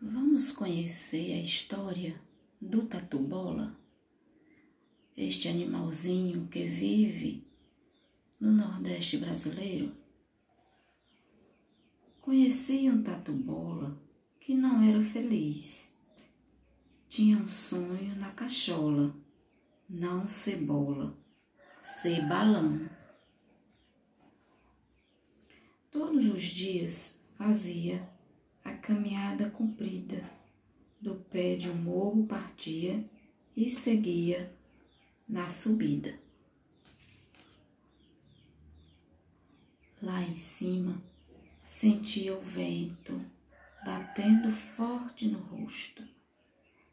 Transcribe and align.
Vamos 0.00 0.52
conhecer 0.52 1.32
a 1.32 1.42
história 1.42 2.22
do 2.60 2.86
tatu-bola? 2.86 3.76
Este 5.16 5.48
animalzinho 5.48 6.46
que 6.46 6.68
vive 6.68 7.44
no 8.38 8.52
Nordeste 8.52 9.16
brasileiro? 9.16 9.92
Conheci 12.20 12.88
um 12.88 13.02
tatu-bola 13.02 14.00
que 14.38 14.54
não 14.54 14.84
era 14.88 15.02
feliz. 15.02 15.92
Tinha 17.08 17.36
um 17.36 17.48
sonho 17.48 18.14
na 18.14 18.30
cachola, 18.30 19.12
não 19.90 20.28
cebola, 20.28 21.18
ser 21.80 22.24
balão. 22.28 22.88
Todos 25.90 26.24
os 26.28 26.44
dias 26.44 27.18
fazia 27.36 28.16
a 28.68 28.76
caminhada 28.76 29.48
comprida, 29.48 30.30
do 31.00 31.14
pé 31.14 31.56
de 31.56 31.70
um 31.70 31.74
morro 31.74 32.26
partia 32.26 33.02
e 33.56 33.70
seguia 33.70 34.54
na 35.26 35.48
subida. 35.48 36.18
Lá 40.02 40.22
em 40.22 40.36
cima, 40.36 41.02
sentia 41.64 42.36
o 42.36 42.42
vento 42.42 43.18
batendo 43.84 44.50
forte 44.50 45.26
no 45.26 45.38
rosto. 45.38 46.06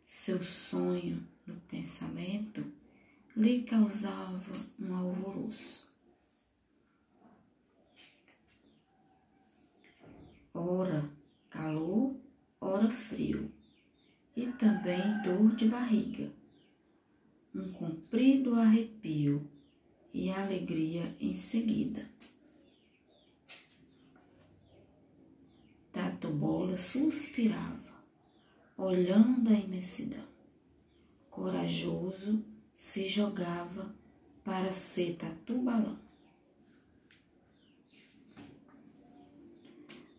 Seu 0.07 0.41
sonho 0.43 1.27
no 1.45 1.59
pensamento 1.62 2.65
lhe 3.35 3.63
causava 3.63 4.53
um 4.79 4.95
alvoroço. 4.95 5.85
Ora, 10.53 11.14
calor, 11.55 12.13
ora 12.59 12.91
frio, 12.91 13.49
e 14.35 14.45
também 14.48 15.21
dor 15.23 15.55
de 15.55 15.70
barriga, 15.70 16.29
um 17.53 17.71
comprido 17.71 18.55
arrepio 18.55 19.49
e 20.13 20.29
alegria 20.29 21.15
em 21.17 21.34
seguida. 21.34 22.05
Tato 25.93 26.29
Bola 26.29 26.75
suspirava, 26.75 28.03
olhando 28.75 29.49
a 29.49 29.53
imensidão. 29.53 30.27
Corajoso 31.29 32.43
se 32.75 33.07
jogava 33.07 33.95
para 34.43 34.73
ser 34.73 35.15
tatu 35.15 35.57
balão. 35.59 36.04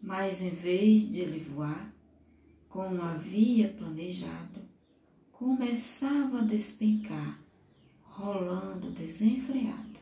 Mas 0.06 0.40
em 0.40 0.50
vez 0.50 1.10
de 1.10 1.18
ele 1.18 1.40
voar, 1.40 1.92
como 2.68 3.02
havia 3.02 3.68
planejado, 3.70 4.60
começava 5.32 6.38
a 6.38 6.44
despencar, 6.44 7.40
rolando 8.04 8.92
desenfreado. 8.92 9.96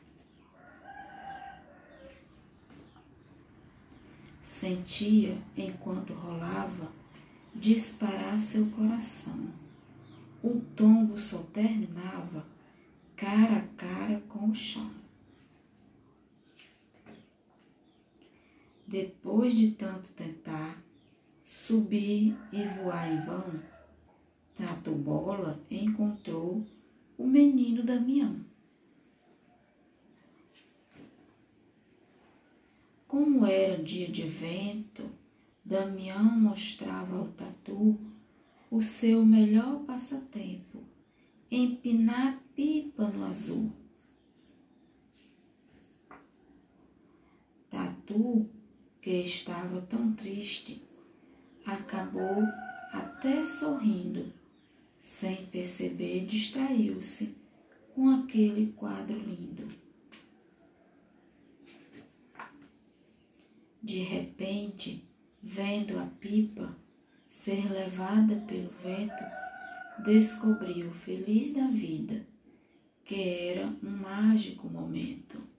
Sentia, 4.42 5.38
enquanto 5.56 6.12
rolava, 6.12 6.92
disparar 7.55 8.38
seu 8.38 8.66
coração. 8.66 9.48
O 10.42 10.60
tombo 10.77 11.19
só 11.19 11.38
terminava 11.44 12.47
cara 13.16 13.56
a 13.56 13.66
cara 13.75 14.20
com 14.28 14.50
o 14.50 14.55
chão. 14.55 15.03
Depois 18.86 19.54
de 19.54 19.72
tanto 19.72 20.10
tentar, 20.10 20.82
subir 21.42 22.36
e 22.52 22.64
voar 22.77 23.10
em 23.10 23.24
vão, 23.24 23.60
Tato 24.54 24.92
Bola 24.92 25.60
encontrou 25.70 26.64
o 27.18 27.26
menino 27.26 27.82
Damião. 27.82 28.44
Como 33.09 33.47
era 33.47 33.82
dia 33.82 34.09
de 34.09 34.22
evento, 34.22 35.09
Damião 35.64 36.25
mostrava 36.38 37.16
ao 37.16 37.28
Tatu 37.28 37.98
o 38.70 38.80
seu 38.80 39.25
melhor 39.25 39.84
passatempo, 39.84 40.82
empinar 41.50 42.42
pipa 42.54 43.06
no 43.09 43.25
azul. 43.25 43.72
Tatu 47.70 48.48
que 49.04 49.20
estava 49.20 49.82
tão 49.82 50.15
triste, 50.15 50.82
acabou 51.66 52.42
até 52.91 53.44
sorrindo, 53.44 54.32
sem 54.98 55.44
perceber, 55.44 56.25
distraiu-se 56.25 57.37
com 57.94 58.09
aquele 58.09 58.72
quadro 58.72 59.19
lindo. 59.19 59.69
De 63.82 63.98
repente, 63.98 65.06
vendo 65.38 65.98
a 65.98 66.06
pipa 66.06 66.75
ser 67.28 67.71
levada 67.71 68.36
pelo 68.48 68.71
vento, 68.82 69.22
descobriu, 70.03 70.91
feliz 70.91 71.53
da 71.53 71.66
vida, 71.69 72.26
que 73.04 73.21
era 73.21 73.66
um 73.82 73.91
mágico 73.91 74.66
momento. 74.66 75.53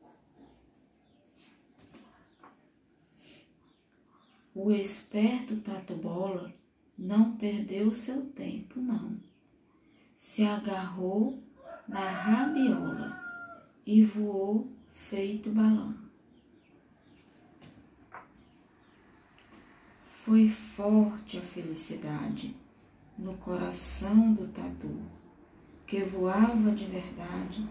O 4.58 4.72
esperto 4.72 5.58
Tato 5.58 5.96
Bola 5.96 6.50
não 6.98 7.34
perdeu 7.34 7.94
seu 7.94 8.26
tempo, 8.28 8.80
não. 8.80 9.20
Se 10.16 10.46
agarrou 10.46 11.44
na 11.86 12.00
rabiola 12.00 13.22
e 13.86 14.06
voou 14.06 14.72
feito 14.94 15.50
balão. 15.50 15.94
Foi 20.06 20.48
forte 20.48 21.38
a 21.38 21.42
felicidade 21.42 22.56
no 23.20 23.36
coração 23.36 24.34
do 24.34 24.48
tatu, 24.48 25.02
que 25.86 26.02
voava 26.02 26.72
de 26.72 26.86
verdade, 26.86 27.68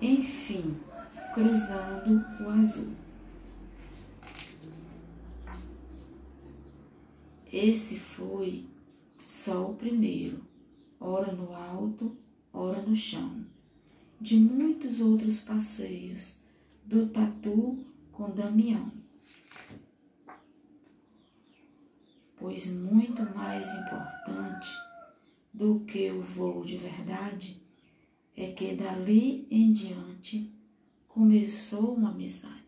enfim, 0.00 0.80
cruzando 1.32 2.24
o 2.44 2.48
azul. 2.50 3.03
Esse 7.56 8.00
foi 8.00 8.66
só 9.22 9.70
o 9.70 9.76
primeiro, 9.76 10.44
ora 10.98 11.30
no 11.30 11.54
alto, 11.54 12.16
ora 12.52 12.82
no 12.82 12.96
chão, 12.96 13.46
de 14.20 14.36
muitos 14.36 15.00
outros 15.00 15.40
passeios 15.40 16.40
do 16.84 17.06
Tatu 17.06 17.78
com 18.10 18.28
Damião. 18.28 18.90
Pois 22.36 22.66
muito 22.72 23.22
mais 23.36 23.68
importante 23.68 24.70
do 25.52 25.78
que 25.86 26.10
o 26.10 26.22
voo 26.22 26.64
de 26.64 26.76
verdade 26.76 27.62
é 28.36 28.50
que 28.50 28.74
dali 28.74 29.46
em 29.48 29.72
diante 29.72 30.52
começou 31.06 31.94
uma 31.94 32.10
amizade. 32.10 32.63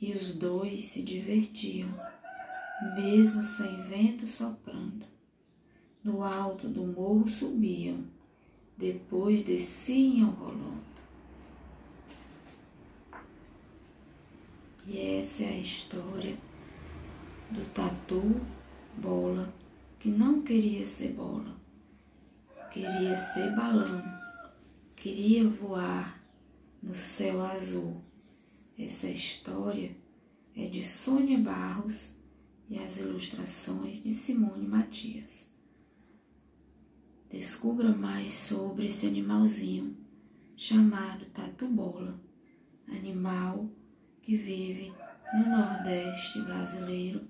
E 0.00 0.12
os 0.12 0.34
dois 0.34 0.86
se 0.86 1.02
divertiam, 1.02 1.88
mesmo 2.94 3.42
sem 3.42 3.82
vento 3.82 4.26
soprando. 4.26 5.06
No 6.04 6.22
alto 6.22 6.68
do 6.68 6.86
morro 6.86 7.26
subiam, 7.26 8.04
depois 8.76 9.42
desciam 9.42 10.30
rolando. 10.30 10.86
E 14.86 15.18
essa 15.18 15.42
é 15.42 15.48
a 15.48 15.58
história 15.58 16.36
do 17.50 17.64
tatu 17.72 18.40
bola 18.96 19.52
que 19.98 20.08
não 20.08 20.42
queria 20.42 20.86
ser 20.86 21.12
bola, 21.12 21.56
queria 22.70 23.16
ser 23.16 23.50
balão, 23.56 24.04
queria 24.94 25.48
voar 25.48 26.22
no 26.80 26.94
céu 26.94 27.44
azul 27.44 28.00
essa 28.78 29.08
história 29.08 29.96
é 30.54 30.66
de 30.66 30.82
Sônia 30.82 31.38
Barros 31.38 32.10
e 32.68 32.78
as 32.78 32.98
ilustrações 32.98 34.02
de 34.02 34.12
Simone 34.12 34.66
Matias. 34.66 35.50
Descubra 37.30 37.88
mais 37.88 38.34
sobre 38.34 38.86
esse 38.86 39.06
animalzinho 39.06 39.96
chamado 40.56 41.24
tatu-bola, 41.26 42.20
animal 42.88 43.70
que 44.22 44.36
vive 44.36 44.92
no 45.34 45.50
Nordeste 45.50 46.40
brasileiro, 46.42 47.26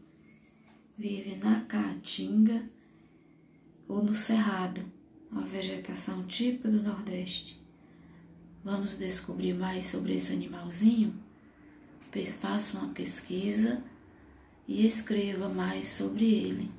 vive 0.96 1.36
na 1.36 1.62
Caatinga 1.62 2.68
ou 3.88 4.02
no 4.02 4.14
Cerrado, 4.14 4.84
uma 5.30 5.42
vegetação 5.42 6.24
típica 6.26 6.70
do 6.70 6.82
Nordeste. 6.82 7.60
Vamos 8.64 8.96
descobrir 8.96 9.54
mais 9.54 9.86
sobre 9.86 10.16
esse 10.16 10.32
animalzinho? 10.32 11.25
Faça 12.24 12.78
uma 12.78 12.88
pesquisa 12.94 13.82
e 14.66 14.86
escreva 14.86 15.48
mais 15.48 15.88
sobre 15.88 16.24
ele. 16.24 16.70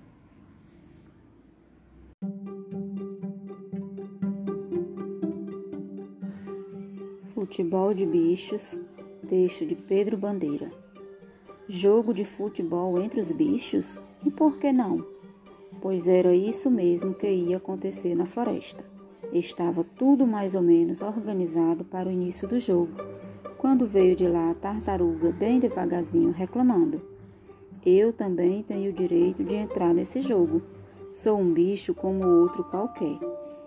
Futebol 7.34 7.94
de 7.94 8.06
bichos, 8.06 8.80
texto 9.28 9.66
de 9.66 9.76
Pedro 9.76 10.18
Bandeira. 10.18 10.72
Jogo 11.70 12.14
de 12.14 12.26
futebol 12.26 13.00
entre 13.02 13.20
os 13.20 13.32
bichos? 13.32 14.02
E 14.26 14.32
por 14.32 14.58
que 14.58 14.72
não? 14.72 15.06
Pois 15.82 16.08
era 16.08 16.36
isso 16.36 16.70
mesmo 16.72 17.14
que 17.14 17.30
ia 17.30 17.58
acontecer 17.58 18.16
na 18.16 18.26
floresta. 18.26 18.84
Estava 19.32 19.84
tudo 19.84 20.26
mais 20.26 20.56
ou 20.56 20.62
menos 20.62 21.02
organizado 21.02 21.86
para 21.86 22.10
o 22.10 22.12
início 22.12 22.48
do 22.48 22.60
jogo, 22.60 22.94
quando 23.68 23.86
veio 23.86 24.16
de 24.16 24.26
lá 24.26 24.52
a 24.52 24.54
tartaruga 24.54 25.30
bem 25.30 25.60
devagarzinho 25.60 26.32
reclamando: 26.32 27.02
Eu 27.86 28.14
também 28.14 28.64
tenho 28.64 28.92
o 28.92 28.94
direito 28.94 29.44
de 29.44 29.56
entrar 29.56 29.94
nesse 29.94 30.22
jogo. 30.22 30.62
Sou 31.12 31.38
um 31.38 31.52
bicho 31.52 31.94
como 31.94 32.26
outro 32.26 32.64
qualquer. 32.64 33.20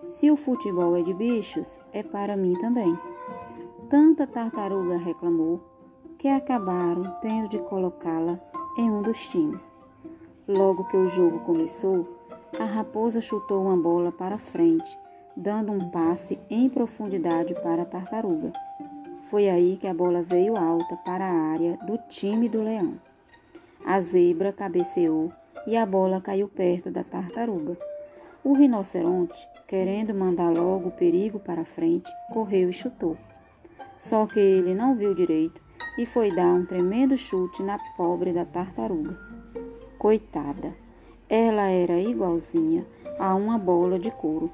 Se 0.08 0.30
o 0.30 0.38
futebol 0.38 0.96
é 0.96 1.02
de 1.02 1.12
bichos, 1.12 1.78
é 1.92 2.02
para 2.02 2.34
mim 2.34 2.54
também. 2.62 2.98
Tanta 3.90 4.26
tartaruga 4.26 4.96
reclamou 4.96 5.60
que 6.16 6.28
acabaram 6.28 7.04
tendo 7.20 7.50
de 7.50 7.58
colocá-la 7.58 8.40
em 8.78 8.90
um 8.90 9.02
dos 9.02 9.28
times. 9.28 9.76
Logo 10.48 10.84
que 10.84 10.96
o 10.96 11.08
jogo 11.08 11.40
começou, 11.40 12.08
a 12.58 12.64
raposa 12.64 13.20
chutou 13.20 13.64
uma 13.64 13.76
bola 13.76 14.10
para 14.10 14.38
frente 14.38 14.98
dando 15.36 15.72
um 15.72 15.90
passe 15.90 16.38
em 16.50 16.68
profundidade 16.68 17.54
para 17.62 17.82
a 17.82 17.86
tartaruga. 17.86 18.52
Foi 19.30 19.48
aí 19.48 19.76
que 19.76 19.86
a 19.86 19.94
bola 19.94 20.22
veio 20.22 20.56
alta 20.56 20.96
para 20.96 21.24
a 21.24 21.52
área 21.52 21.76
do 21.86 21.96
time 22.08 22.48
do 22.48 22.62
leão. 22.62 22.94
A 23.86 24.00
zebra 24.00 24.52
cabeceou 24.52 25.32
e 25.68 25.76
a 25.76 25.86
bola 25.86 26.20
caiu 26.20 26.48
perto 26.48 26.90
da 26.90 27.04
tartaruga. 27.04 27.78
O 28.42 28.54
rinoceronte, 28.54 29.48
querendo 29.68 30.12
mandar 30.12 30.50
logo 30.50 30.88
o 30.88 30.92
perigo 30.92 31.38
para 31.38 31.64
frente, 31.64 32.10
correu 32.32 32.70
e 32.70 32.72
chutou. 32.72 33.16
Só 33.96 34.26
que 34.26 34.40
ele 34.40 34.74
não 34.74 34.96
viu 34.96 35.14
direito 35.14 35.62
e 35.96 36.04
foi 36.04 36.34
dar 36.34 36.52
um 36.52 36.66
tremendo 36.66 37.16
chute 37.16 37.62
na 37.62 37.78
pobre 37.96 38.32
da 38.32 38.44
tartaruga. 38.44 39.16
Coitada, 39.96 40.74
ela 41.28 41.68
era 41.68 42.00
igualzinha 42.00 42.84
a 43.16 43.36
uma 43.36 43.56
bola 43.56 43.96
de 43.96 44.10
couro. 44.10 44.50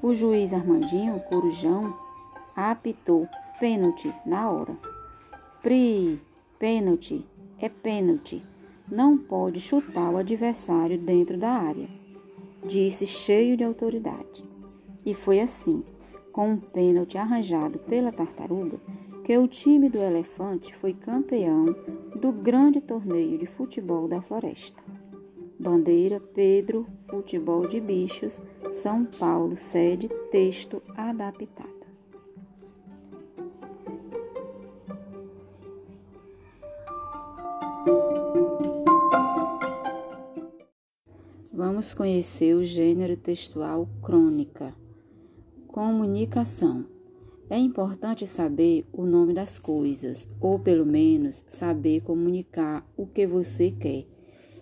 O 0.00 0.14
juiz 0.14 0.54
Armandinho 0.54 1.20
Corujão 1.28 1.94
apitou 2.56 3.28
pênalti 3.58 4.12
na 4.24 4.50
hora. 4.50 4.76
Pri, 5.62 6.20
pênalti, 6.58 7.24
é 7.60 7.68
pênalti. 7.68 8.42
Não 8.90 9.18
pode 9.18 9.60
chutar 9.60 10.10
o 10.10 10.16
adversário 10.16 10.96
dentro 10.96 11.36
da 11.36 11.50
área, 11.50 11.88
disse 12.64 13.06
cheio 13.06 13.56
de 13.56 13.64
autoridade. 13.64 14.44
E 15.04 15.12
foi 15.12 15.40
assim, 15.40 15.82
com 16.32 16.52
um 16.52 16.56
pênalti 16.56 17.18
arranjado 17.18 17.78
pela 17.80 18.12
tartaruga, 18.12 18.78
que 19.24 19.36
o 19.36 19.46
time 19.46 19.90
do 19.90 19.98
elefante 19.98 20.74
foi 20.76 20.94
campeão 20.94 21.66
do 22.14 22.32
grande 22.32 22.80
torneio 22.80 23.36
de 23.36 23.46
futebol 23.46 24.08
da 24.08 24.22
floresta. 24.22 24.82
Bandeira 25.58 26.20
Pedro, 26.20 26.86
Futebol 27.10 27.66
de 27.66 27.80
Bichos, 27.80 28.40
São 28.72 29.04
Paulo, 29.04 29.56
sede, 29.56 30.08
texto 30.30 30.80
adaptado. 30.96 31.77
Vamos 41.58 41.92
conhecer 41.92 42.54
o 42.54 42.62
gênero 42.62 43.16
textual 43.16 43.88
crônica. 44.00 44.72
Comunicação. 45.66 46.86
É 47.50 47.58
importante 47.58 48.28
saber 48.28 48.86
o 48.92 49.04
nome 49.04 49.34
das 49.34 49.58
coisas, 49.58 50.28
ou 50.40 50.60
pelo 50.60 50.86
menos 50.86 51.44
saber 51.48 52.02
comunicar 52.02 52.88
o 52.96 53.08
que 53.08 53.26
você 53.26 53.72
quer 53.72 54.06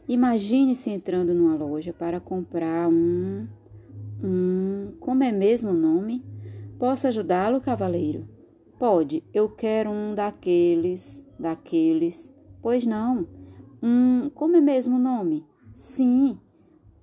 Imagine-se 0.08 0.88
entrando 0.88 1.34
numa 1.34 1.54
loja 1.54 1.92
para 1.92 2.18
comprar 2.18 2.88
um. 2.88 3.46
um. 4.24 4.94
Como 4.98 5.22
é 5.22 5.30
mesmo 5.30 5.72
o 5.72 5.74
nome? 5.74 6.24
Posso 6.78 7.08
ajudá-lo, 7.08 7.60
cavaleiro? 7.60 8.26
Pode, 8.78 9.22
eu 9.34 9.50
quero 9.50 9.90
um 9.90 10.14
daqueles. 10.14 11.22
daqueles. 11.38 12.32
Pois 12.62 12.86
não. 12.86 13.28
Um. 13.82 14.30
Como 14.30 14.56
é 14.56 14.62
mesmo 14.62 14.96
o 14.96 14.98
nome? 14.98 15.44
Sim. 15.74 16.38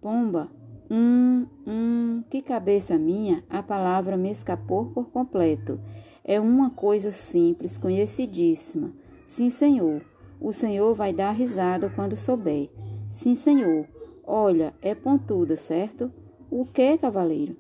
Pomba. 0.03 0.51
Hum, 0.91 1.47
hum, 1.65 2.23
que 2.29 2.41
cabeça 2.41 2.97
minha, 2.97 3.41
a 3.49 3.63
palavra 3.63 4.17
me 4.17 4.29
escapou 4.29 4.87
por 4.87 5.05
completo. 5.05 5.79
É 6.25 6.41
uma 6.41 6.69
coisa 6.69 7.09
simples, 7.09 7.77
conhecidíssima. 7.77 8.91
Sim, 9.25 9.49
senhor. 9.49 10.01
O 10.41 10.51
senhor 10.51 10.93
vai 10.93 11.13
dar 11.13 11.31
risada 11.31 11.89
quando 11.89 12.17
souber. 12.17 12.69
Sim, 13.09 13.33
senhor. 13.33 13.87
Olha, 14.27 14.73
é 14.81 14.93
pontuda, 14.93 15.55
certo? 15.55 16.11
O 16.51 16.65
que, 16.65 16.97
cavaleiro? 16.97 17.55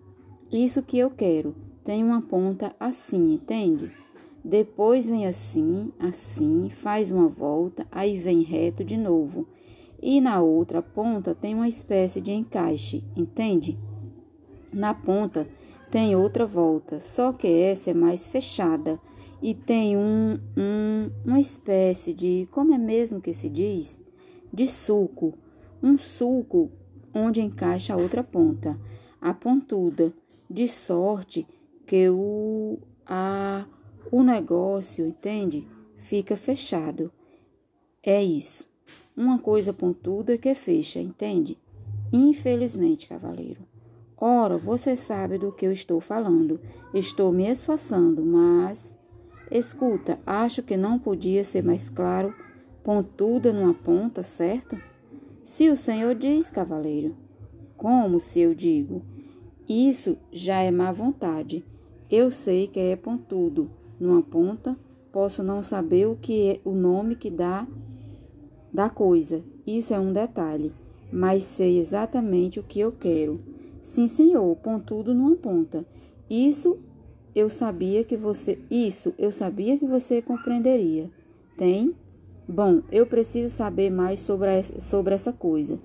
Isso 0.51 0.83
que 0.83 0.99
eu 0.99 1.09
quero. 1.09 1.55
Tem 1.85 2.03
uma 2.03 2.21
ponta 2.21 2.75
assim, 2.77 3.35
entende? 3.35 3.89
Depois 4.43 5.07
vem 5.07 5.25
assim, 5.25 5.93
assim, 5.97 6.69
faz 6.69 7.09
uma 7.09 7.29
volta, 7.29 7.87
aí 7.89 8.19
vem 8.19 8.41
reto 8.41 8.83
de 8.83 8.97
novo. 8.97 9.47
E 10.05 10.19
na 10.19 10.41
outra 10.41 10.81
ponta 10.81 11.33
tem 11.33 11.55
uma 11.55 11.69
espécie 11.69 12.19
de 12.19 12.33
encaixe, 12.33 13.05
entende? 13.15 13.79
Na 14.73 14.93
ponta 14.93 15.47
tem 15.89 16.13
outra 16.13 16.45
volta, 16.45 16.99
só 16.99 17.31
que 17.31 17.47
essa 17.47 17.91
é 17.91 17.93
mais 17.93 18.27
fechada 18.27 18.99
e 19.41 19.53
tem 19.53 19.95
um, 19.95 20.37
um 20.57 21.09
uma 21.25 21.39
espécie 21.39 22.13
de, 22.13 22.49
como 22.51 22.73
é 22.73 22.77
mesmo 22.77 23.21
que 23.21 23.33
se 23.33 23.47
diz? 23.47 24.03
De 24.51 24.67
suco 24.67 25.37
um 25.81 25.97
sulco 25.97 26.69
onde 27.13 27.39
encaixa 27.39 27.93
a 27.93 27.97
outra 27.97 28.25
ponta, 28.25 28.77
a 29.21 29.33
pontuda, 29.33 30.11
de 30.49 30.67
sorte 30.67 31.47
que 31.87 32.09
o, 32.09 32.77
a, 33.05 33.65
o 34.11 34.21
negócio, 34.21 35.07
entende? 35.07 35.65
Fica 35.95 36.35
fechado. 36.35 37.09
É 38.03 38.21
isso. 38.21 38.72
Uma 39.15 39.37
coisa 39.37 39.71
pontuda 39.71 40.37
que 40.39 40.55
fecha, 40.55 40.99
entende? 40.99 41.57
Infelizmente, 42.11 43.07
cavaleiro. 43.07 43.61
Ora, 44.17 44.57
você 44.57 44.95
sabe 44.95 45.37
do 45.37 45.51
que 45.51 45.65
eu 45.65 45.71
estou 45.71 45.99
falando. 45.99 46.59
Estou 46.93 47.31
me 47.31 47.47
esforçando, 47.47 48.25
mas. 48.25 48.97
Escuta, 49.51 50.19
acho 50.25 50.63
que 50.63 50.75
não 50.75 50.97
podia 50.97 51.43
ser 51.43 51.63
mais 51.63 51.89
claro. 51.89 52.33
Pontuda 52.83 53.53
numa 53.53 53.73
ponta, 53.73 54.23
certo? 54.23 54.77
Se 55.43 55.69
o 55.69 55.77
Senhor 55.77 56.15
diz, 56.15 56.49
cavaleiro, 56.49 57.15
como 57.77 58.19
se 58.19 58.39
eu 58.39 58.55
digo? 58.55 59.03
Isso 59.69 60.17
já 60.31 60.61
é 60.61 60.71
má 60.71 60.91
vontade. 60.91 61.63
Eu 62.09 62.31
sei 62.31 62.67
que 62.67 62.79
é 62.79 62.95
pontudo. 62.95 63.69
Numa 63.99 64.21
ponta, 64.21 64.75
posso 65.11 65.43
não 65.43 65.61
saber 65.61 66.07
o 66.07 66.15
que 66.15 66.49
é 66.49 66.59
o 66.65 66.73
nome 66.73 67.15
que 67.15 67.29
dá 67.29 67.67
da 68.73 68.89
coisa. 68.89 69.43
Isso 69.65 69.93
é 69.93 69.99
um 69.99 70.11
detalhe, 70.11 70.73
mas 71.11 71.43
sei 71.43 71.77
exatamente 71.77 72.59
o 72.59 72.63
que 72.63 72.79
eu 72.79 72.91
quero. 72.91 73.39
Sim, 73.81 74.07
senhor, 74.07 74.55
pontudo 74.57 75.13
numa 75.13 75.35
ponta. 75.35 75.85
Isso 76.29 76.77
eu 77.35 77.49
sabia 77.49 78.03
que 78.03 78.17
você, 78.17 78.59
isso 78.71 79.13
eu 79.17 79.31
sabia 79.31 79.77
que 79.77 79.85
você 79.85 80.21
compreenderia. 80.21 81.11
Tem 81.57 81.93
Bom, 82.47 82.81
eu 82.91 83.05
preciso 83.05 83.53
saber 83.53 83.89
mais 83.89 84.19
sobre, 84.19 84.49
essa, 84.49 84.77
sobre 84.79 85.15
essa 85.15 85.31
coisa. 85.31 85.79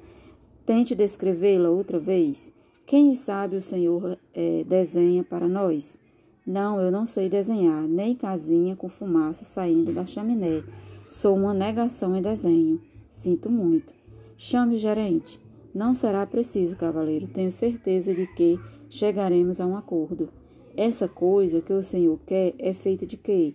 Tente 0.66 0.92
descrevê-la 0.92 1.70
outra 1.70 2.00
vez. 2.00 2.52
Quem 2.84 3.14
sabe 3.14 3.56
o 3.56 3.62
senhor 3.62 4.18
é, 4.34 4.64
desenha 4.64 5.22
para 5.22 5.46
nós? 5.46 5.98
Não, 6.44 6.80
eu 6.80 6.90
não 6.90 7.06
sei 7.06 7.28
desenhar, 7.28 7.86
nem 7.86 8.16
casinha 8.16 8.74
com 8.74 8.88
fumaça 8.88 9.44
saindo 9.44 9.92
da 9.92 10.04
chaminé. 10.04 10.64
Sou 11.08 11.34
uma 11.34 11.54
negação 11.54 12.14
em 12.14 12.20
desenho. 12.20 12.82
Sinto 13.08 13.48
muito. 13.48 13.94
Chame 14.36 14.74
o 14.74 14.78
gerente. 14.78 15.40
Não 15.74 15.94
será 15.94 16.26
preciso, 16.26 16.76
cavaleiro. 16.76 17.26
Tenho 17.28 17.50
certeza 17.50 18.14
de 18.14 18.26
que 18.26 18.60
chegaremos 18.90 19.58
a 19.58 19.66
um 19.66 19.74
acordo. 19.74 20.28
Essa 20.76 21.08
coisa 21.08 21.62
que 21.62 21.72
o 21.72 21.82
senhor 21.82 22.20
quer 22.26 22.54
é 22.58 22.74
feita 22.74 23.06
de 23.06 23.16
quê? 23.16 23.54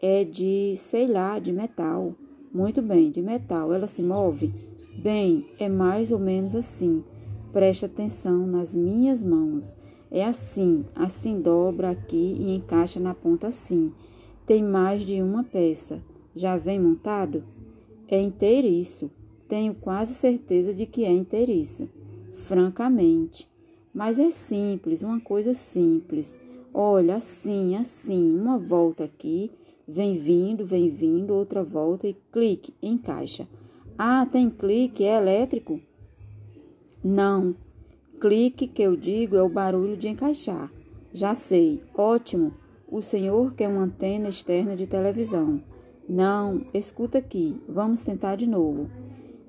É 0.00 0.24
de, 0.24 0.74
sei 0.76 1.06
lá, 1.06 1.38
de 1.38 1.52
metal. 1.52 2.14
Muito 2.50 2.80
bem, 2.80 3.10
de 3.10 3.20
metal. 3.20 3.70
Ela 3.74 3.86
se 3.86 4.02
move? 4.02 4.50
Bem, 5.02 5.46
é 5.58 5.68
mais 5.68 6.10
ou 6.10 6.18
menos 6.18 6.54
assim. 6.54 7.04
Preste 7.52 7.84
atenção 7.84 8.46
nas 8.46 8.74
minhas 8.74 9.22
mãos. 9.22 9.76
É 10.10 10.24
assim, 10.24 10.86
assim 10.94 11.42
dobra 11.42 11.90
aqui 11.90 12.34
e 12.40 12.56
encaixa 12.56 12.98
na 12.98 13.12
ponta 13.12 13.48
assim. 13.48 13.92
Tem 14.46 14.62
mais 14.62 15.02
de 15.02 15.20
uma 15.20 15.44
peça. 15.44 16.02
Já 16.34 16.56
vem 16.56 16.78
montado? 16.78 17.44
É 18.06 18.20
inteiriço. 18.20 19.10
Tenho 19.48 19.74
quase 19.74 20.14
certeza 20.14 20.74
de 20.74 20.86
que 20.86 21.04
é 21.04 21.10
inteiriço. 21.10 21.88
Francamente. 22.32 23.50
Mas 23.92 24.18
é 24.18 24.30
simples, 24.30 25.02
uma 25.02 25.20
coisa 25.20 25.54
simples. 25.54 26.40
Olha, 26.72 27.16
assim, 27.16 27.74
assim, 27.76 28.38
uma 28.38 28.58
volta 28.58 29.04
aqui, 29.04 29.50
vem 29.86 30.18
vindo, 30.18 30.64
vem 30.64 30.90
vindo, 30.90 31.34
outra 31.34 31.64
volta 31.64 32.06
e 32.06 32.16
clique, 32.30 32.74
encaixa. 32.82 33.48
Ah, 33.96 34.26
tem 34.26 34.48
clique, 34.48 35.02
é 35.02 35.16
elétrico? 35.16 35.80
Não. 37.02 37.56
Clique 38.20 38.66
que 38.66 38.82
eu 38.82 38.96
digo 38.96 39.36
é 39.36 39.42
o 39.42 39.48
barulho 39.48 39.96
de 39.96 40.08
encaixar. 40.08 40.70
Já 41.12 41.34
sei. 41.34 41.82
Ótimo. 41.94 42.52
O 42.86 43.00
senhor 43.02 43.54
quer 43.54 43.68
uma 43.68 43.82
antena 43.82 44.28
externa 44.28 44.76
de 44.76 44.86
televisão. 44.86 45.62
Não, 46.08 46.62
escuta 46.72 47.18
aqui. 47.18 47.60
Vamos 47.68 48.02
tentar 48.02 48.36
de 48.36 48.46
novo. 48.46 48.88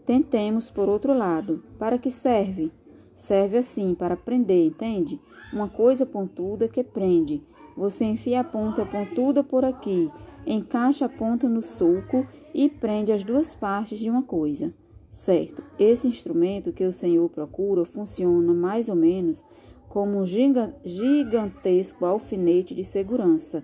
Tentemos 0.05 0.69
por 0.69 0.89
outro 0.89 1.13
lado. 1.13 1.63
Para 1.77 1.97
que 1.97 2.11
serve? 2.11 2.71
Serve 3.15 3.57
assim, 3.57 3.95
para 3.95 4.17
prender, 4.17 4.65
entende? 4.65 5.21
Uma 5.53 5.69
coisa 5.69 6.05
pontuda 6.05 6.67
que 6.67 6.83
prende. 6.83 7.41
Você 7.77 8.03
enfia 8.03 8.41
a 8.41 8.43
ponta 8.43 8.85
pontuda 8.85 9.41
por 9.41 9.63
aqui, 9.63 10.11
encaixa 10.45 11.05
a 11.05 11.09
ponta 11.09 11.47
no 11.47 11.61
sulco 11.61 12.27
e 12.53 12.67
prende 12.67 13.13
as 13.13 13.23
duas 13.23 13.53
partes 13.53 13.99
de 13.99 14.09
uma 14.09 14.23
coisa. 14.23 14.73
Certo, 15.09 15.63
esse 15.79 16.07
instrumento 16.07 16.73
que 16.73 16.83
o 16.83 16.91
Senhor 16.91 17.29
procura 17.29 17.85
funciona 17.85 18.53
mais 18.53 18.89
ou 18.89 18.95
menos 18.95 19.43
como 19.87 20.19
um 20.19 20.25
gigantesco 20.25 22.05
alfinete 22.05 22.75
de 22.75 22.83
segurança. 22.83 23.63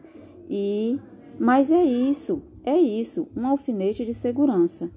E. 0.49 0.97
Mas 1.37 1.69
é 1.69 1.83
isso, 1.83 2.41
é 2.65 2.77
isso, 2.77 3.27
um 3.35 3.45
alfinete 3.45 4.03
de 4.03 4.13
segurança. 4.13 4.89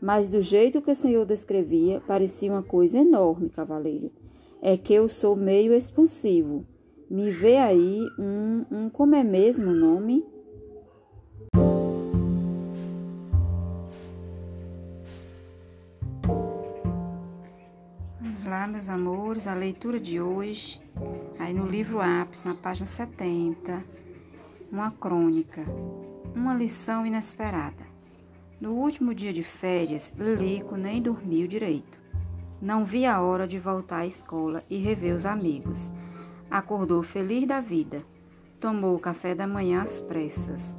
Mas 0.00 0.28
do 0.28 0.42
jeito 0.42 0.82
que 0.82 0.90
o 0.90 0.94
Senhor 0.94 1.24
descrevia, 1.24 2.00
parecia 2.06 2.52
uma 2.52 2.62
coisa 2.62 2.98
enorme, 2.98 3.48
cavaleiro. 3.48 4.10
É 4.60 4.76
que 4.76 4.92
eu 4.92 5.08
sou 5.08 5.34
meio 5.34 5.72
expansivo. 5.72 6.66
Me 7.10 7.30
vê 7.30 7.56
aí 7.56 8.00
um, 8.18 8.64
um 8.70 8.90
como 8.90 9.14
é 9.14 9.24
mesmo 9.24 9.70
o 9.70 9.74
nome? 9.74 10.22
Olá, 18.46 18.66
meus 18.68 18.88
amores, 18.88 19.46
a 19.46 19.54
leitura 19.54 19.98
de 19.98 20.20
hoje, 20.20 20.80
aí 21.38 21.52
no 21.52 21.66
livro 21.66 22.00
Ápice, 22.00 22.46
na 22.46 22.54
página 22.54 22.86
70, 22.86 23.84
uma 24.70 24.90
crônica, 24.90 25.64
uma 26.34 26.54
lição 26.54 27.06
inesperada. 27.06 27.84
No 28.60 28.72
último 28.72 29.14
dia 29.14 29.32
de 29.32 29.42
férias, 29.42 30.12
Lilico 30.18 30.76
nem 30.76 31.00
dormiu 31.00 31.46
direito. 31.46 32.00
Não 32.60 32.84
via 32.84 33.14
a 33.14 33.22
hora 33.22 33.46
de 33.46 33.58
voltar 33.58 33.98
à 33.98 34.06
escola 34.06 34.62
e 34.70 34.78
rever 34.78 35.14
os 35.14 35.26
amigos. 35.26 35.92
Acordou 36.50 37.02
feliz 37.02 37.46
da 37.46 37.60
vida. 37.60 38.02
Tomou 38.60 38.96
o 38.96 39.00
café 39.00 39.34
da 39.34 39.46
manhã 39.46 39.82
às 39.82 40.00
pressas. 40.00 40.76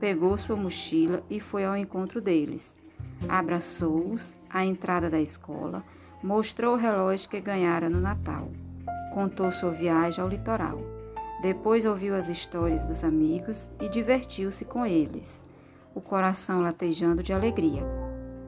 Pegou 0.00 0.36
sua 0.36 0.56
mochila 0.56 1.22
e 1.30 1.40
foi 1.40 1.64
ao 1.64 1.76
encontro 1.76 2.20
deles. 2.20 2.76
Abraçou-os 3.28 4.34
à 4.50 4.64
entrada 4.64 5.08
da 5.10 5.20
escola 5.20 5.84
Mostrou 6.22 6.74
o 6.74 6.76
relógio 6.76 7.30
que 7.30 7.40
ganhara 7.40 7.88
no 7.88 8.00
Natal. 8.00 8.50
Contou 9.14 9.52
sua 9.52 9.70
viagem 9.70 10.20
ao 10.20 10.28
litoral. 10.28 10.97
Depois 11.40 11.84
ouviu 11.84 12.14
as 12.14 12.28
histórias 12.28 12.84
dos 12.84 13.04
amigos 13.04 13.68
e 13.80 13.88
divertiu-se 13.88 14.64
com 14.64 14.84
eles, 14.84 15.42
o 15.94 16.00
coração 16.00 16.62
latejando 16.62 17.22
de 17.22 17.32
alegria. 17.32 17.82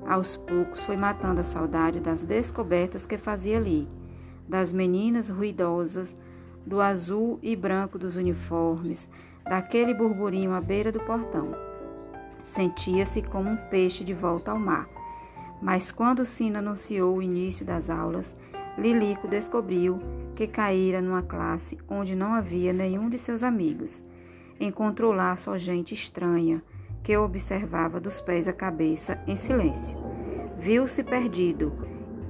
Aos 0.07 0.37
poucos 0.37 0.83
foi 0.83 0.97
matando 0.97 1.41
a 1.41 1.45
saudade 1.45 2.01
das 2.01 2.23
descobertas 2.23 3.07
que 3.07 3.17
fazia 3.17 3.59
ali, 3.59 3.89
das 4.49 4.73
meninas 4.73 5.29
ruidosas, 5.29 6.17
do 6.67 6.81
azul 6.81 7.39
e 7.43 7.55
branco 7.55 7.99
dos 7.99 8.17
uniformes, 8.17 9.09
daquele 9.45 9.95
burburinho 9.95 10.53
à 10.53 10.61
beira 10.61 10.91
do 10.91 11.01
portão. 11.01 11.53
Sentia-se 12.43 13.23
como 13.23 13.51
um 13.51 13.57
peixe 13.57 14.03
de 14.03 14.13
volta 14.13 14.51
ao 14.51 14.59
mar 14.59 14.89
mas 15.61 15.91
quando 15.91 16.21
o 16.21 16.27
sino 16.27 16.59
anunciou 16.59 17.17
o 17.17 17.23
início 17.23 17.67
das 17.67 17.91
aulas, 17.91 18.37
Lilico 18.79 19.29
descobriu 19.29 20.01
que 20.41 20.47
caíra 20.47 21.03
numa 21.03 21.21
classe 21.21 21.77
onde 21.87 22.17
não 22.17 22.33
havia 22.33 22.73
nenhum 22.73 23.11
de 23.11 23.19
seus 23.19 23.43
amigos. 23.43 24.03
Encontrou 24.59 25.13
lá 25.13 25.37
só 25.37 25.59
gente 25.59 25.93
estranha, 25.93 26.63
que 27.03 27.15
o 27.15 27.23
observava 27.23 28.01
dos 28.01 28.23
pés 28.23 28.49
à 28.49 28.53
cabeça 28.55 29.23
em 29.27 29.37
silêncio. 29.37 29.99
Viu-se 30.59 31.05
perdido 31.05 31.75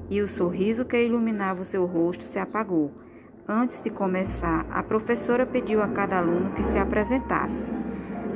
e 0.08 0.20
o 0.20 0.26
sorriso 0.26 0.84
que 0.84 1.00
iluminava 1.00 1.60
o 1.60 1.64
seu 1.64 1.86
rosto 1.86 2.26
se 2.26 2.40
apagou. 2.40 2.90
Antes 3.46 3.80
de 3.80 3.90
começar, 3.90 4.66
a 4.72 4.82
professora 4.82 5.46
pediu 5.46 5.80
a 5.80 5.86
cada 5.86 6.18
aluno 6.18 6.50
que 6.54 6.64
se 6.64 6.78
apresentasse. 6.78 7.70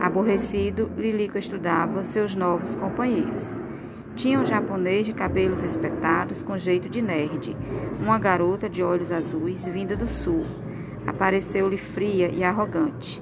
Aborrecido, 0.01 0.89
Lilico 0.97 1.37
estudava 1.37 2.05
seus 2.05 2.37
novos 2.37 2.77
companheiros. 2.77 3.64
Tinha 4.17 4.39
um 4.39 4.47
japonês 4.47 5.05
de 5.05 5.13
cabelos 5.13 5.65
espetados 5.65 6.43
com 6.43 6.57
jeito 6.57 6.89
de 6.89 7.03
nerd, 7.03 7.57
uma 8.01 8.19
garota 8.19 8.69
de 8.69 8.83
olhos 8.83 9.11
azuis 9.11 9.67
vinda 9.67 9.97
do 9.97 10.09
sul. 10.09 10.45
Apareceu-lhe 11.05 11.77
fria 11.77 12.29
e 12.29 12.45
arrogante. 12.45 13.21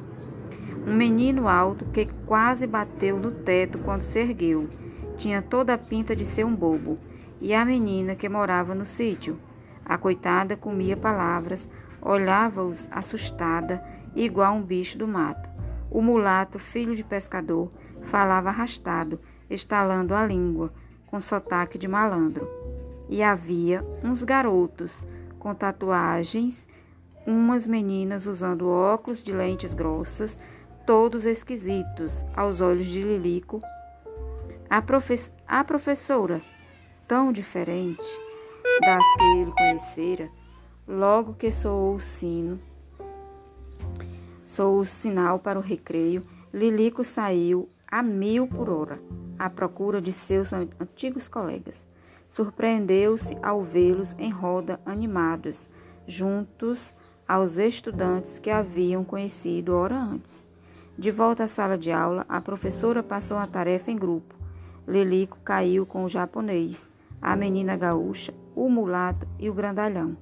Um 0.87 0.95
menino 0.95 1.49
alto 1.49 1.87
que 1.87 2.07
quase 2.27 2.67
bateu 2.67 3.19
no 3.19 3.31
teto 3.31 3.79
quando 3.79 4.03
se 4.03 4.19
ergueu. 4.19 4.69
Tinha 5.17 5.41
toda 5.41 5.75
a 5.75 5.79
pinta 5.79 6.15
de 6.15 6.27
ser 6.27 6.45
um 6.45 6.55
bobo. 6.55 6.99
E 7.41 7.55
a 7.55 7.65
menina 7.65 8.15
que 8.15 8.29
morava 8.29 8.75
no 8.75 8.85
sítio. 8.85 9.39
A 9.85 9.97
coitada 9.97 10.57
comia 10.57 10.97
palavras, 10.97 11.69
olhava-os 12.01 12.87
assustada, 12.91 13.83
igual 14.15 14.55
um 14.55 14.63
bicho 14.63 14.99
do 14.99 15.09
mato. 15.09 15.49
O 15.91 16.03
mulato, 16.03 16.59
filho 16.59 16.95
de 16.95 17.03
pescador, 17.03 17.71
falava 18.03 18.51
arrastado, 18.51 19.21
estalando 19.51 20.15
a 20.15 20.25
língua, 20.25 20.73
com 21.13 21.21
sotaque 21.21 21.77
de 21.77 21.87
malandro. 21.87 22.49
E 23.07 23.23
havia 23.23 23.85
uns 24.03 24.23
garotos 24.23 25.07
com 25.39 25.55
tatuagens, 25.55 26.67
umas 27.27 27.67
meninas 27.67 28.27
usando 28.27 28.71
óculos 28.71 29.23
de 29.23 29.31
lentes 29.31 29.75
grossas, 29.75 30.39
todos 30.87 31.27
esquisitos 31.27 32.25
aos 32.35 32.63
olhos 32.63 32.87
de 32.87 33.03
Lilico. 33.03 33.61
A, 34.71 34.81
profe 34.81 35.31
a 35.47 35.63
professora, 35.63 36.41
tão 37.07 37.31
diferente 37.31 38.19
das 38.81 39.05
que 39.19 39.25
ele 39.37 39.53
conhecera, 39.53 40.31
logo 40.89 41.35
que 41.35 41.53
soou 41.53 41.97
o 41.97 42.01
sino, 42.01 42.59
soou 44.47 44.81
o 44.81 44.87
sinal 44.87 45.39
para 45.39 45.59
o 45.59 45.63
recreio, 45.63 46.27
Lilico 46.55 47.05
saiu 47.05 47.69
a 47.87 48.03
mil 48.03 48.47
por 48.47 48.71
hora 48.71 48.99
à 49.43 49.51
procura 49.51 50.01
de 50.01 50.13
seus 50.13 50.53
antigos 50.53 51.29
colegas. 51.29 51.89
Surpreendeu-se 52.29 53.37
ao 53.43 53.61
vê-los 53.61 54.15
em 54.17 54.31
roda 54.31 54.81
animados, 54.87 55.69
juntos 56.07 56.95
aos 57.27 57.57
estudantes 57.57 58.39
que 58.39 58.51
haviam 58.51 59.03
conhecido 59.03 59.75
hora 59.75 59.97
antes. 59.97 60.47
De 60.97 61.11
volta 61.11 61.43
à 61.43 61.49
sala 61.49 61.77
de 61.77 61.91
aula, 61.91 62.25
a 62.29 62.41
professora 62.41 63.03
passou 63.03 63.37
a 63.37 63.47
tarefa 63.49 63.91
em 63.91 63.97
grupo. 63.97 64.37
Lilico 64.87 65.39
caiu 65.45 65.85
com 65.85 66.05
o 66.05 66.09
japonês, 66.09 66.89
a 67.21 67.35
menina 67.35 67.77
gaúcha, 67.77 68.33
o 68.55 68.69
mulato 68.69 69.27
e 69.41 69.51
o 69.51 69.55
grandalhão. 69.55 70.17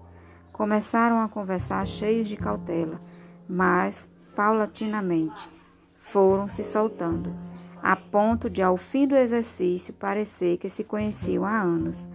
Começaram 0.51 1.21
a 1.21 1.29
conversar 1.29 1.87
cheios 1.87 2.27
de 2.27 2.39
cautela, 2.39 2.99
mas, 3.47 4.11
paulatinamente, 4.35 5.51
foram 5.95 6.49
se 6.49 6.65
soltando 6.65 7.50
a 7.83 7.97
ponto 7.97 8.51
de, 8.51 8.63
ao 8.63 8.77
fim 8.77 9.07
do 9.07 9.17
exercício, 9.17 9.95
parecer 9.95 10.57
que 10.59 10.69
se 10.69 10.85
conheciam 10.85 11.45
há 11.45 11.61
anos. 11.61 12.09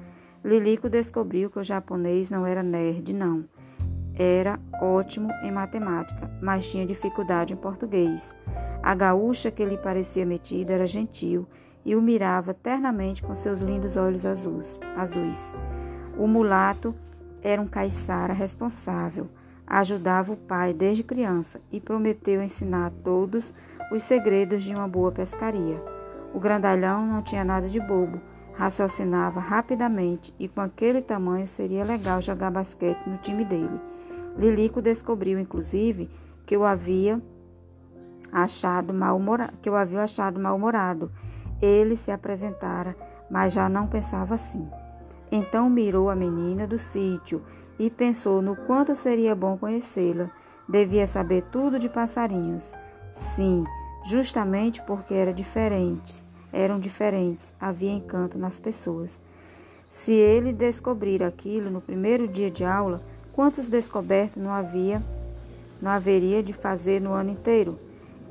Lilico 0.43 0.89
descobriu 0.89 1.49
que 1.49 1.59
o 1.59 1.63
japonês 1.63 2.29
não 2.29 2.45
era 2.45 2.61
nerd, 2.61 3.13
não. 3.13 3.45
Era 4.13 4.59
ótimo 4.81 5.29
em 5.43 5.51
matemática, 5.51 6.31
mas 6.41 6.69
tinha 6.69 6.85
dificuldade 6.85 7.53
em 7.53 7.57
português. 7.57 8.33
A 8.81 8.93
gaúcha 8.93 9.49
que 9.49 9.65
lhe 9.65 9.77
parecia 9.77 10.25
metida 10.25 10.73
era 10.73 10.85
gentil 10.85 11.47
e 11.83 11.95
o 11.95 12.01
mirava 12.01 12.53
ternamente 12.53 13.21
com 13.21 13.35
seus 13.35 13.61
lindos 13.61 13.97
olhos 13.97 14.25
azuis. 14.25 14.79
azuis. 14.95 15.55
O 16.17 16.27
mulato 16.27 16.95
era 17.41 17.61
um 17.61 17.67
caiçara 17.67 18.33
responsável, 18.33 19.29
ajudava 19.67 20.31
o 20.31 20.37
pai 20.37 20.73
desde 20.73 21.03
criança 21.03 21.59
e 21.71 21.81
prometeu 21.81 22.41
ensinar 22.41 22.87
a 22.87 22.91
todos 23.03 23.53
os 23.91 24.03
segredos 24.03 24.63
de 24.63 24.73
uma 24.73 24.87
boa 24.87 25.11
pescaria. 25.11 25.77
O 26.33 26.39
grandalhão 26.39 27.05
não 27.05 27.21
tinha 27.21 27.43
nada 27.43 27.69
de 27.69 27.79
bobo, 27.79 28.21
raciocinava 28.53 29.39
rapidamente 29.39 30.33
e 30.39 30.47
com 30.47 30.61
aquele 30.61 31.01
tamanho 31.01 31.47
seria 31.47 31.83
legal 31.83 32.21
jogar 32.21 32.51
basquete 32.51 33.05
no 33.07 33.17
time 33.17 33.45
dele. 33.45 33.79
Lilico 34.37 34.81
descobriu, 34.81 35.39
inclusive, 35.39 36.09
que 36.45 36.55
eu 36.55 36.63
havia 36.63 37.21
achado 38.31 38.93
mal-humorado, 38.93 39.57
que 39.61 39.69
eu 39.69 39.75
havia 39.75 40.03
achado 40.03 40.39
mal-humorado 40.39 41.11
ele 41.61 41.95
se 41.95 42.11
apresentara, 42.11 42.95
mas 43.29 43.53
já 43.53 43.69
não 43.69 43.87
pensava 43.87 44.35
assim. 44.35 44.69
Então 45.31 45.69
mirou 45.69 46.09
a 46.09 46.15
menina 46.15 46.67
do 46.67 46.77
sítio 46.77 47.41
e 47.79 47.89
pensou 47.89 48.41
no 48.41 48.55
quanto 48.55 48.95
seria 48.95 49.35
bom 49.35 49.57
conhecê-la. 49.57 50.29
Devia 50.67 51.05
saber 51.05 51.43
tudo 51.51 51.79
de 51.79 51.89
passarinhos. 51.89 52.73
Sim, 53.15 53.63
justamente 54.03 54.81
porque 54.81 55.13
era 55.13 55.33
diferente, 55.33 56.21
eram 56.51 56.77
diferentes, 56.77 57.55
havia 57.57 57.93
encanto 57.93 58.37
nas 58.37 58.59
pessoas. 58.59 59.21
Se 59.87 60.11
ele 60.11 60.51
descobrir 60.51 61.23
aquilo 61.23 61.71
no 61.71 61.79
primeiro 61.79 62.27
dia 62.27 62.51
de 62.51 62.65
aula, 62.65 62.99
quantas 63.31 63.69
descobertas 63.69 64.43
não 64.43 64.51
havia, 64.51 65.01
não 65.81 65.91
haveria 65.91 66.43
de 66.43 66.51
fazer 66.51 66.99
no 66.99 67.13
ano 67.13 67.29
inteiro? 67.29 67.79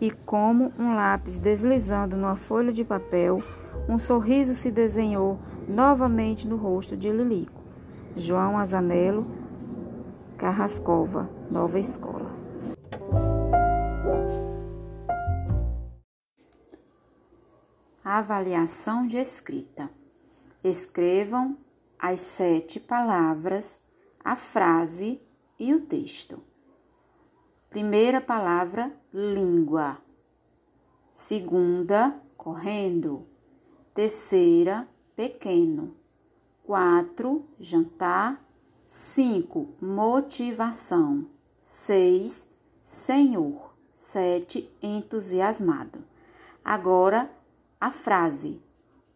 E 0.02 0.10
como 0.10 0.70
um 0.78 0.94
lápis 0.94 1.38
deslizando 1.38 2.14
numa 2.14 2.36
folha 2.36 2.70
de 2.70 2.84
papel, 2.84 3.42
um 3.88 3.98
sorriso 3.98 4.54
se 4.54 4.70
desenhou 4.70 5.38
novamente 5.66 6.46
no 6.46 6.56
rosto 6.56 6.94
de 6.94 7.10
Lilico. 7.10 7.62
João 8.14 8.58
Azanello 8.58 9.24
Carrascova, 10.36 11.30
Nova 11.50 11.78
Escola. 11.78 12.13
Avaliação 18.16 19.08
de 19.08 19.16
escrita. 19.16 19.90
Escrevam 20.62 21.58
as 21.98 22.20
sete 22.20 22.78
palavras, 22.78 23.80
a 24.24 24.36
frase 24.36 25.20
e 25.58 25.74
o 25.74 25.80
texto. 25.80 26.40
Primeira 27.68 28.20
palavra, 28.20 28.92
língua. 29.12 29.98
Segunda, 31.12 32.14
correndo. 32.36 33.26
Terceira, 33.92 34.86
pequeno. 35.16 35.92
Quatro, 36.62 37.44
jantar. 37.58 38.40
Cinco, 38.86 39.70
motivação. 39.82 41.26
Seis, 41.60 42.46
Senhor. 42.84 43.74
Sete, 43.92 44.72
entusiasmado. 44.80 45.98
Agora, 46.64 47.28
a 47.84 47.90
frase: 47.90 48.62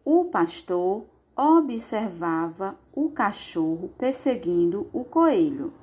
O 0.05 0.25
pastor 0.25 1.03
observava 1.35 2.77
o 2.93 3.09
cachorro 3.09 3.89
perseguindo 3.97 4.85
o 4.93 5.03
coelho. 5.03 5.73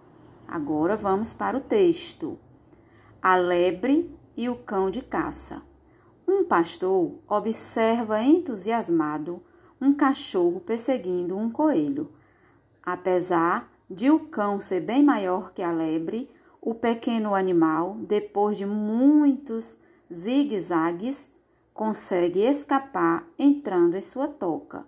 Agora 0.47 0.97
vamos 0.97 1.35
para 1.35 1.57
o 1.57 1.61
texto. 1.61 2.39
A 3.21 3.35
lebre 3.35 4.17
e 4.37 4.49
o 4.49 4.55
cão 4.55 4.89
de 4.89 5.03
caça. 5.03 5.63
Um 6.29 6.45
pastor 6.45 7.15
observa 7.29 8.23
entusiasmado 8.23 9.43
um 9.81 9.93
cachorro 9.93 10.61
perseguindo 10.61 11.37
um 11.37 11.51
coelho. 11.51 12.13
Apesar 12.85 13.69
de 13.91 14.13
o 14.13 14.21
cão 14.21 14.61
ser 14.61 14.79
bem 14.79 15.03
maior 15.03 15.53
que 15.53 15.61
a 15.61 15.73
lebre, 15.73 16.31
o 16.63 16.73
pequeno 16.73 17.35
animal, 17.35 17.97
depois 18.07 18.57
de 18.57 18.65
muitos 18.65 19.77
zigue-zagues, 20.13 21.35
consegue 21.77 22.41
escapar 22.41 23.29
entrando 23.39 23.97
em 23.97 24.01
sua 24.01 24.27
toca. 24.27 24.87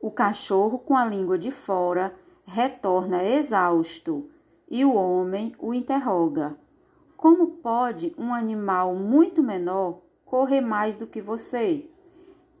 O 0.00 0.12
cachorro, 0.12 0.78
com 0.78 0.96
a 0.96 1.04
língua 1.04 1.36
de 1.36 1.50
fora, 1.50 2.14
retorna 2.46 3.24
exausto 3.24 4.30
e 4.70 4.84
o 4.84 4.94
homem 4.94 5.52
o 5.58 5.74
interroga: 5.74 6.56
Como 7.16 7.48
pode 7.48 8.14
um 8.16 8.32
animal 8.32 8.94
muito 8.94 9.42
menor 9.42 10.02
correr 10.24 10.60
mais 10.60 10.94
do 10.94 11.04
que 11.04 11.20
você? 11.20 11.90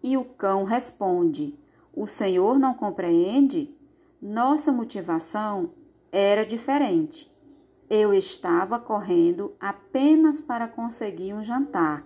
E 0.02 0.16
o 0.16 0.24
cão 0.24 0.64
responde: 0.64 1.54
O 1.94 2.08
senhor 2.08 2.58
não 2.58 2.74
compreende? 2.74 3.78
Nossa 4.20 4.72
motivação 4.72 5.70
era 6.10 6.44
diferente. 6.44 7.30
Eu 7.88 8.12
estava 8.12 8.80
correndo 8.80 9.54
apenas 9.60 10.40
para 10.40 10.66
conseguir 10.66 11.34
um 11.34 11.42
jantar, 11.42 12.04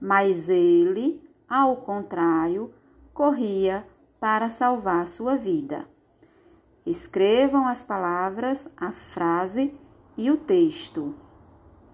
mas 0.00 0.48
ele, 0.48 1.22
ao 1.48 1.76
contrário, 1.76 2.72
corria 3.12 3.86
para 4.20 4.48
salvar 4.48 5.06
sua 5.06 5.36
vida. 5.36 5.86
Escrevam 6.86 7.66
as 7.66 7.84
palavras, 7.84 8.68
a 8.76 8.92
frase 8.92 9.74
e 10.16 10.30
o 10.30 10.36
texto. 10.36 11.14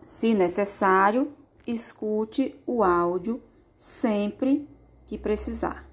Se 0.04 0.34
necessário, 0.34 1.32
escute 1.66 2.54
o 2.66 2.82
áudio 2.82 3.40
sempre 3.78 4.68
que 5.06 5.16
precisar. 5.16 5.84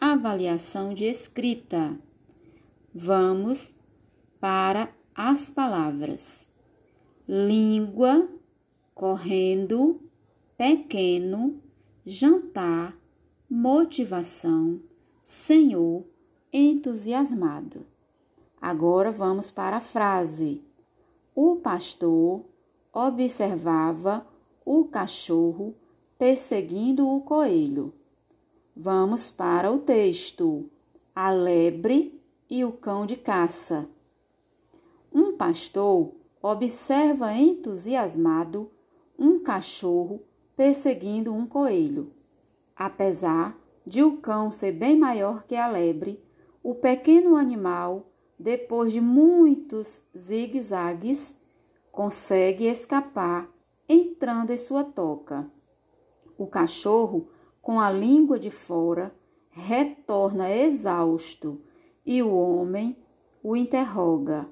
Avaliação 0.00 0.92
de 0.92 1.04
escrita. 1.04 1.96
Vamos 2.94 3.72
para 4.40 4.88
as 5.14 5.50
palavras: 5.50 6.46
língua, 7.28 8.28
correndo, 8.96 10.00
pequeno, 10.56 11.60
jantar, 12.06 12.96
motivação, 13.48 14.80
Senhor, 15.22 16.02
entusiasmado. 16.50 17.84
Agora 18.58 19.12
vamos 19.12 19.50
para 19.50 19.76
a 19.76 19.80
frase: 19.82 20.62
O 21.34 21.56
pastor 21.56 22.42
observava 22.90 24.26
o 24.64 24.86
cachorro 24.86 25.74
perseguindo 26.18 27.06
o 27.06 27.20
coelho. 27.20 27.92
Vamos 28.74 29.30
para 29.30 29.70
o 29.70 29.78
texto: 29.78 30.64
A 31.14 31.30
lebre 31.30 32.18
e 32.48 32.64
o 32.64 32.72
cão 32.72 33.04
de 33.04 33.16
caça. 33.16 33.86
Um 35.12 35.36
pastor 35.36 36.12
observa 36.40 37.34
entusiasmado 37.34 38.70
cachorro 39.46 40.20
perseguindo 40.56 41.32
um 41.32 41.46
coelho. 41.46 42.12
Apesar 42.74 43.56
de 43.86 44.02
o 44.02 44.16
cão 44.16 44.50
ser 44.50 44.72
bem 44.72 44.98
maior 44.98 45.44
que 45.44 45.54
a 45.54 45.68
lebre, 45.68 46.18
o 46.64 46.74
pequeno 46.74 47.36
animal, 47.36 48.02
depois 48.36 48.92
de 48.92 49.00
muitos 49.00 50.02
zigue-zagues, 50.18 51.36
consegue 51.92 52.66
escapar 52.66 53.48
entrando 53.88 54.50
em 54.50 54.58
sua 54.58 54.82
toca. 54.82 55.48
O 56.36 56.48
cachorro, 56.48 57.24
com 57.62 57.78
a 57.78 57.88
língua 57.88 58.40
de 58.40 58.50
fora, 58.50 59.14
retorna 59.52 60.50
exausto 60.50 61.56
e 62.04 62.20
o 62.20 62.36
homem 62.36 62.96
o 63.44 63.54
interroga: 63.54 64.44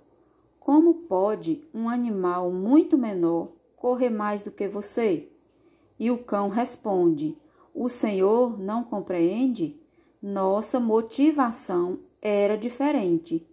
Como 0.60 0.94
pode 1.08 1.60
um 1.74 1.88
animal 1.88 2.52
muito 2.52 2.96
menor 2.96 3.48
correr 3.84 4.08
mais 4.08 4.40
do 4.40 4.50
que 4.50 4.66
você? 4.66 5.28
E 6.00 6.10
o 6.10 6.16
cão 6.16 6.48
responde: 6.48 7.36
O 7.74 7.90
Senhor 7.90 8.58
não 8.58 8.82
compreende? 8.82 9.76
Nossa 10.22 10.80
motivação 10.80 11.98
era 12.22 12.56
diferente. 12.56 13.46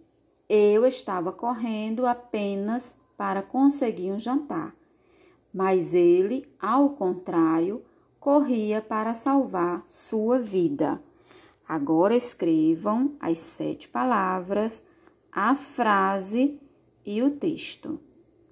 Eu 0.48 0.86
estava 0.86 1.32
correndo 1.32 2.06
apenas 2.06 2.96
para 3.14 3.42
conseguir 3.42 4.10
um 4.10 4.18
jantar, 4.18 4.74
mas 5.52 5.92
ele, 5.92 6.48
ao 6.58 6.88
contrário, 6.88 7.82
corria 8.18 8.80
para 8.80 9.12
salvar 9.12 9.84
sua 9.86 10.38
vida. 10.38 10.98
Agora 11.68 12.16
escrevam 12.16 13.12
as 13.20 13.38
sete 13.38 13.86
palavras, 13.86 14.82
a 15.30 15.54
frase 15.54 16.58
e 17.04 17.22
o 17.22 17.32
texto. 17.32 18.00